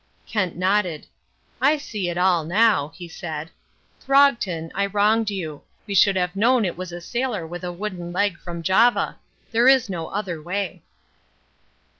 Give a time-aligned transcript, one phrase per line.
[0.25, 1.05] Kent nodded.
[1.61, 3.51] "I see it all now," he said.
[4.03, 5.61] "Throgton, I wronged you.
[5.85, 9.17] We should have known it was a sailor with a wooden leg from Java.
[9.51, 10.81] There is no other way."